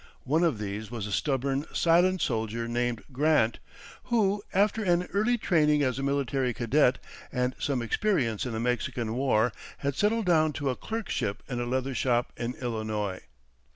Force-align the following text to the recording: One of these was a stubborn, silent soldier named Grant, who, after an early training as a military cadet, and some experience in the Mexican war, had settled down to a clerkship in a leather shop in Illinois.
One 0.23 0.43
of 0.43 0.57
these 0.57 0.89
was 0.89 1.05
a 1.05 1.11
stubborn, 1.11 1.67
silent 1.73 2.23
soldier 2.23 2.67
named 2.67 3.03
Grant, 3.11 3.59
who, 4.05 4.41
after 4.51 4.83
an 4.83 5.03
early 5.13 5.37
training 5.37 5.83
as 5.83 5.99
a 5.99 6.01
military 6.01 6.55
cadet, 6.55 6.97
and 7.31 7.53
some 7.59 7.83
experience 7.83 8.43
in 8.43 8.53
the 8.53 8.59
Mexican 8.59 9.13
war, 9.13 9.53
had 9.77 9.93
settled 9.93 10.25
down 10.25 10.53
to 10.53 10.71
a 10.71 10.75
clerkship 10.75 11.43
in 11.47 11.59
a 11.59 11.67
leather 11.67 11.93
shop 11.93 12.33
in 12.35 12.55
Illinois. 12.55 13.19